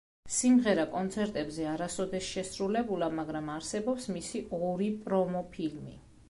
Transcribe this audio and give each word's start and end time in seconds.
სიმღერა 0.35 0.85
კონცერტებზე 0.93 1.67
არასოდეს 1.71 2.29
შესრულებულა, 2.37 3.11
მაგრამ 3.19 3.53
არსებობს 3.57 4.09
მისი 4.17 4.43
ორი 4.73 4.89
პრომო 5.05 5.45
ფილმი. 5.55 5.97